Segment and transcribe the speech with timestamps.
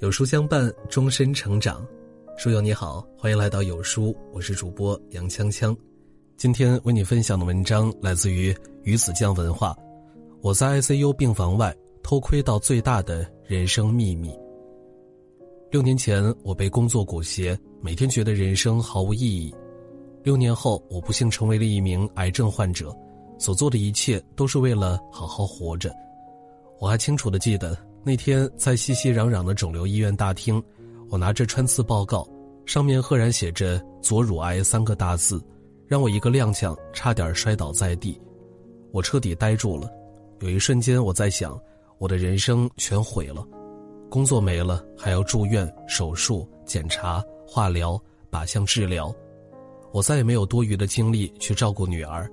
[0.00, 1.86] 有书相伴，终身成长。
[2.34, 5.76] 书友你好，欢迎来到有书，我是主播杨锵锵。
[6.38, 9.76] 今天为你分享的文章来自于鱼子酱文化。
[10.40, 14.34] 我在 ICU 病房外偷窥到最大的人生秘密。
[15.70, 19.54] 六年前，我被工作裹挟，每天觉得人生毫无意义。
[20.22, 22.90] 六年后，我不幸成为了一名癌症患者，
[23.38, 25.94] 所做的一切都是为了好好活着。
[26.78, 27.76] 我还清楚的记得。
[28.02, 30.62] 那天在熙熙攘攘的肿瘤医院大厅，
[31.10, 32.26] 我拿着穿刺报告，
[32.64, 35.42] 上面赫然写着“左乳癌”三个大字，
[35.86, 38.18] 让我一个踉跄，差点摔倒在地。
[38.90, 39.86] 我彻底呆住了，
[40.40, 41.60] 有一瞬间我在想，
[41.98, 43.46] 我的人生全毁了，
[44.08, 49.14] 工作没了，还要住院、手术、检查、化疗、靶向治疗，
[49.92, 52.26] 我再也没有多余的精力去照顾女儿。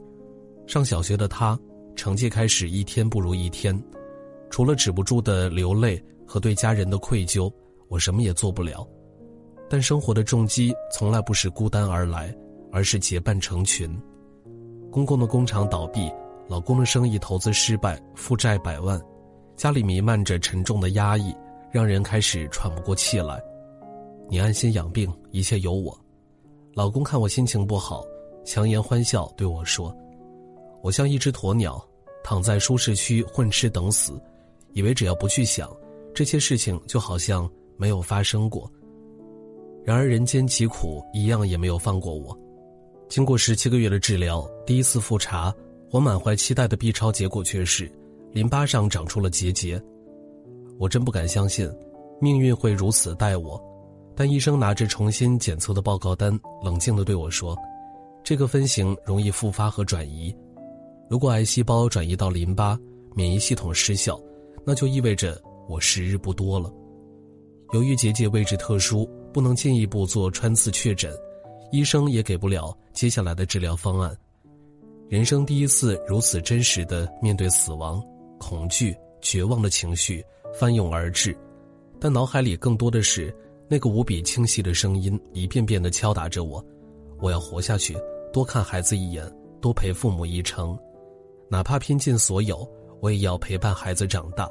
[0.65, 1.59] 上小学的她，
[1.93, 3.77] 成绩开始一天不如一天。
[4.49, 7.51] 除了止不住的流泪和对家人的愧疚，
[7.89, 8.87] 我什么也做不了。
[9.69, 12.33] 但生活的重击从来不是孤单而来，
[12.71, 13.89] 而是结伴成群。
[14.89, 16.09] 公公的工厂倒闭，
[16.47, 18.99] 老公的生意投资失败，负债百万，
[19.55, 21.35] 家里弥漫着沉重的压抑，
[21.69, 23.41] 让人开始喘不过气来。
[24.29, 25.97] 你安心养病，一切有我。
[26.73, 28.03] 老公看我心情不好，
[28.45, 29.95] 强颜欢笑对我说
[30.81, 31.83] ：“我像一只鸵鸟，
[32.23, 34.19] 躺在舒适区混吃等死。”
[34.77, 35.67] 以为只要不去想，
[36.13, 38.71] 这些事情就好像没有发生过。
[39.83, 42.37] 然而人间疾苦一样也没有放过我。
[43.09, 45.51] 经过十七个月的治疗，第一次复查，
[45.89, 47.91] 我满怀期待的 B 超结果却是
[48.31, 49.81] 淋巴上长出了结节。
[50.77, 51.67] 我真不敢相信，
[52.21, 53.59] 命运会如此待我。
[54.15, 57.57] 但医生拿着重新检测的报告单，冷静地对我说
[58.23, 60.35] ：“这个分型容易复发和转移，
[61.09, 62.77] 如果癌细胞转移到淋巴，
[63.15, 64.15] 免疫系统失效。”
[64.67, 66.69] 那就意味着我时日不多了。
[67.71, 71.09] 由于结节位置特殊，不能进一步做穿刺确诊，
[71.71, 74.13] 医生也给不了接下来的治疗方案。
[75.07, 78.03] 人生第一次如此真实的面对死亡，
[78.37, 80.21] 恐惧、绝望的情绪
[80.53, 81.33] 翻涌而至，
[81.97, 83.33] 但脑海里更多的是
[83.69, 86.61] 那个无比清晰的声音，一遍遍的敲打着我：
[87.21, 87.95] 我要活下去，
[88.33, 89.25] 多看孩子一眼，
[89.61, 90.77] 多陪父母一程，
[91.49, 92.69] 哪怕拼尽所有。
[92.99, 94.49] 我也要陪伴孩子长大，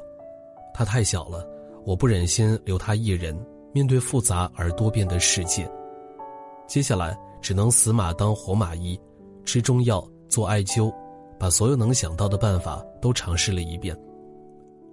[0.77, 1.43] 他太小了，
[1.85, 3.35] 我不忍心留他一人
[3.73, 5.67] 面对复杂而多变的世界。
[6.67, 8.95] 接下来只能死马当活马医，
[9.43, 10.93] 吃中药做艾灸，
[11.39, 13.97] 把所有能想到的办法都尝试了一遍。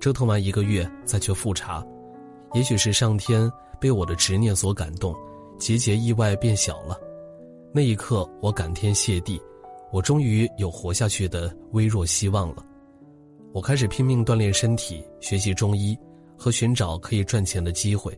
[0.01, 1.87] 折腾完一个月再去复查，
[2.55, 5.15] 也许是上天被我的执念所感动，
[5.59, 6.99] 结节意外变小了。
[7.75, 9.39] 那一刻我感天谢地，
[9.93, 12.65] 我终于有活下去的微弱希望了。
[13.55, 15.97] 我开始拼命锻炼身体，学习中医，
[16.37, 18.13] 和寻找可以赚钱的机会。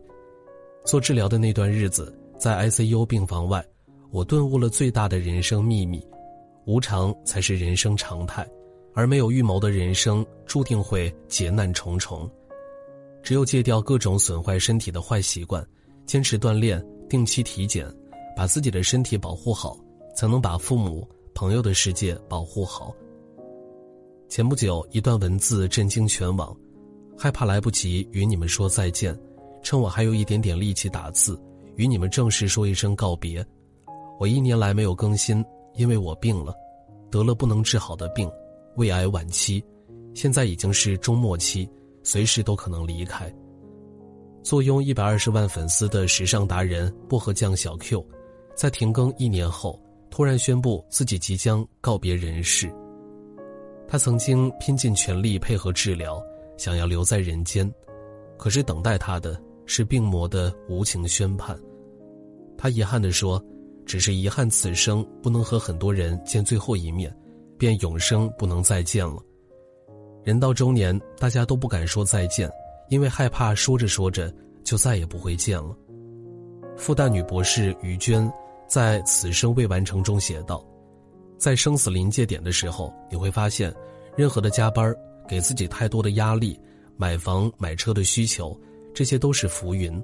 [0.83, 3.63] 做治疗的那段日子，在 ICU 病房外，
[4.09, 6.03] 我顿悟了最大的人生秘密：
[6.65, 8.49] 无常才是人生常态，
[8.95, 12.27] 而没有预谋的人生注定会劫难重重。
[13.21, 15.63] 只有戒掉各种损坏身体的坏习惯，
[16.07, 17.87] 坚持锻炼，定期体检，
[18.35, 19.77] 把自己的身体保护好，
[20.15, 22.91] 才能把父母、朋友的世界保护好。
[24.29, 26.55] 前不久，一段文字震惊全网，
[27.17, 29.17] 害怕来不及与你们说再见，
[29.63, 31.39] 趁我还有一点点力气打字，
[31.75, 33.45] 与你们正式说一声告别。
[34.19, 35.43] 我一年来没有更新，
[35.75, 36.53] 因为我病了，
[37.09, 38.29] 得了不能治好的病，
[38.75, 39.63] 胃癌晚期，
[40.13, 41.67] 现在已经是中末期，
[42.03, 43.33] 随时都可能离开。
[44.43, 48.05] 坐拥一百二十万粉丝的时尚达人薄荷酱小 Q，
[48.55, 52.69] 在停更一年后，突然宣布自己即将告别人世。
[53.87, 56.21] 他曾经拼尽全力配合治疗，
[56.57, 57.71] 想要留在人间，
[58.37, 61.57] 可是等待他的是病魔的无情宣判。
[62.57, 63.41] 他遗憾地说
[63.85, 67.15] ：“只是遗憾此生不能和很多人见最后一面，
[67.57, 69.17] 便永生不能再见了。”
[70.25, 72.51] 人到中年，大家都不敢说再见，
[72.89, 75.73] 因为害怕说着说着就再也不会见了。
[76.75, 78.29] 复旦女博士于娟
[78.67, 80.61] 在《此生未完成》中写道。
[81.37, 83.73] 在生死临界点的时候，你会发现，
[84.15, 84.93] 任何的加班
[85.27, 86.59] 给自己太多的压力，
[86.95, 88.59] 买房买车的需求，
[88.93, 90.03] 这些都是浮云。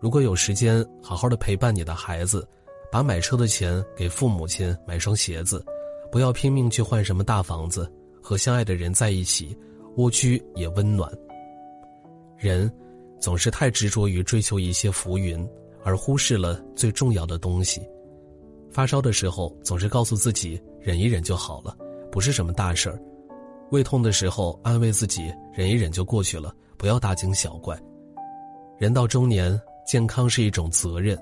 [0.00, 2.46] 如果有时间，好好的陪伴你的孩子，
[2.92, 5.64] 把买车的钱给父母亲买双鞋子，
[6.12, 7.90] 不要拼命去换什么大房子，
[8.22, 9.56] 和相爱的人在一起，
[9.96, 11.10] 蜗居也温暖。
[12.38, 12.70] 人，
[13.18, 15.48] 总是太执着于追求一些浮云，
[15.82, 17.80] 而忽视了最重要的东西。
[18.74, 21.76] 发烧的时候，总是告诉自己忍一忍就好了，
[22.10, 22.98] 不是什么大事儿；
[23.70, 27.80] 胃痛的时候，安慰自己忍一忍就过去了，不要大惊小怪。
[28.76, 29.56] 人到中年，
[29.86, 31.16] 健康是一种责任，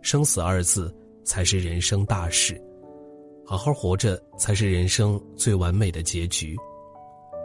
[0.00, 0.94] 生死二字
[1.24, 2.62] 才是人生大事。
[3.44, 6.56] 好好活着才是人生最完美的结局。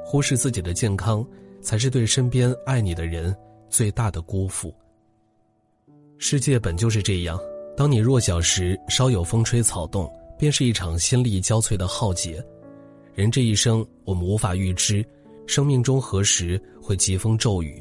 [0.06, 1.26] 忽视自己的健康，
[1.62, 3.36] 才是对身边爱你的人
[3.70, 4.72] 最大的辜负。
[6.20, 7.40] 世界本就是这样，
[7.78, 12.44] 当你弱小时，稍有风吹草动，便是一场心力交瘁的浩劫。
[13.14, 15.06] 人这一生，我们无法预知，
[15.46, 17.80] 生命中何时会疾风骤雨，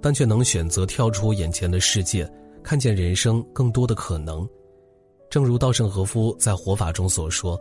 [0.00, 2.28] 但却能选择跳出眼前的世界，
[2.60, 4.44] 看见人生更多的可能。
[5.30, 7.56] 正如稻盛和夫在《活法》中所说：“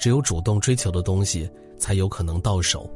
[0.00, 1.48] 只有主动追求的东西，
[1.78, 2.90] 才有可能到手。”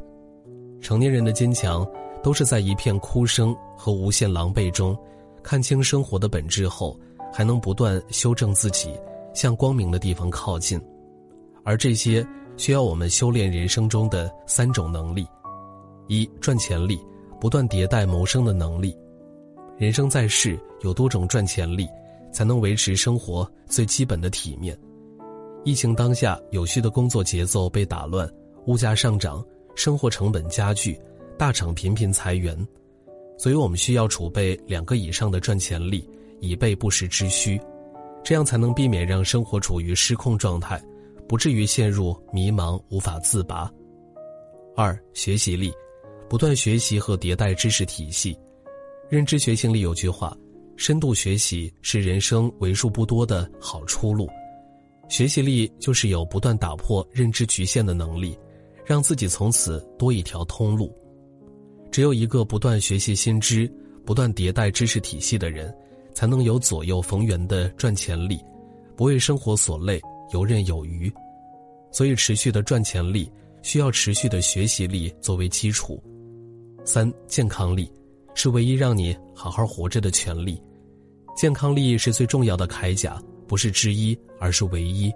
[0.83, 1.89] 成年人的坚强，
[2.21, 4.99] 都是在一片哭声和无限狼狈中，
[5.41, 6.99] 看清生活的本质后，
[7.35, 8.91] 还能不断修正自己，
[9.35, 10.81] 向光明的地方靠近。
[11.65, 12.25] 而这些，
[12.57, 15.27] 需要我们修炼人生中的三种能力：
[16.07, 16.99] 一、赚钱力，
[17.41, 18.97] 不断迭代谋生的能力。
[19.77, 21.89] 人生在世，有多种赚钱力。
[22.35, 24.77] 才能维持生活最基本的体面。
[25.65, 28.29] 疫情当下，有序的工作节奏被打乱，
[28.67, 29.41] 物价上涨，
[29.77, 31.01] 生活成本加剧，
[31.39, 32.59] 大厂频频裁员，
[33.39, 36.05] 所以我们需要储备两个以上的赚钱力，
[36.41, 37.61] 以备不时之需，
[38.23, 40.83] 这样才能避免让生活处于失控状态，
[41.29, 43.71] 不至于陷入迷茫无法自拔。
[44.77, 45.73] 二、学习力，
[46.29, 48.37] 不断学习和迭代知识体系。
[49.09, 50.37] 认知学习力有句话。
[50.77, 54.29] 深度学习是人生为数不多的好出路，
[55.09, 58.37] 学习力就是有不断打破认知局限的能力，
[58.85, 60.93] 让自己从此多一条通路。
[61.93, 63.73] 只有一个不断学习新知、
[64.05, 65.73] 不断迭代知识体系的人，
[66.15, 68.41] 才能有左右逢源的赚钱力，
[68.97, 70.01] 不为生活所累，
[70.33, 71.13] 游刃有余。
[71.91, 73.31] 所以，持续的赚钱力
[73.63, 76.03] 需要持续的学习力作为基础。
[76.85, 77.91] 三、健康力。
[78.37, 80.61] 是唯一让你好好活着的权利，
[81.37, 85.09] 健康力是最重要的铠甲，不是之一，而是唯一。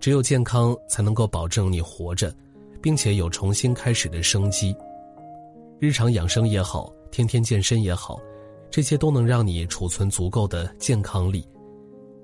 [0.00, 2.34] 只有健康，才能够保证你活着，
[2.80, 4.74] 并且有重新开始的生机。
[5.78, 8.18] 日常养生也好，天天健身也好，
[8.70, 11.46] 这些都能让你储存足够的健康力。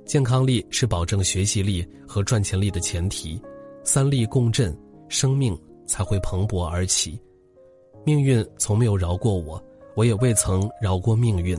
[0.05, 3.41] 健康力是保证学习力和赚钱力的前提，
[3.83, 4.77] 三力共振，
[5.09, 7.19] 生命才会蓬勃而起。
[8.05, 9.63] 命运从没有饶过我。
[9.97, 11.57] 我也未曾饶过命运，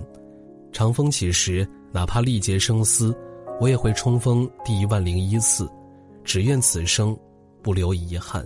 [0.74, 3.16] 长风起时，哪怕历劫生死，
[3.62, 5.70] 我也会冲锋第一万零一次，
[6.22, 7.18] 只愿此生
[7.64, 8.46] 不留遗憾。